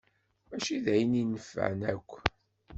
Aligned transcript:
Mačči 0.47 0.75
d 0.83 0.87
ayen 0.93 1.19
inefεen 1.21 1.79
akk. 1.93 2.09